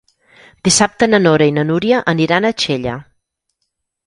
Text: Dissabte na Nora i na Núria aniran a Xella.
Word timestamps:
Dissabte 0.67 1.07
na 1.11 1.19
Nora 1.25 1.47
i 1.49 1.53
na 1.59 1.67
Núria 1.71 2.01
aniran 2.15 2.49
a 2.49 2.53
Xella. 2.65 2.97